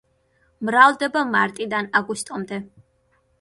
[0.69, 2.61] მრავლდება მარტიდან აგვისტომდე.